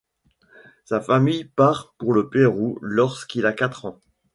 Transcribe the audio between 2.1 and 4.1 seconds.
le Pérou lorsqu’il a quatre ans.